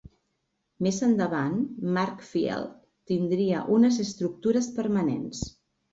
Més 0.85 1.01
endavant, 1.07 1.59
March 1.97 2.25
Field 2.29 2.73
tindria 3.13 3.61
unes 3.77 4.01
estructures 4.07 4.75
permanents. 4.79 5.45